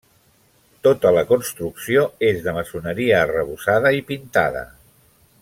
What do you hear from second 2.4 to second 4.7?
de maçoneria arrebossada i pintada.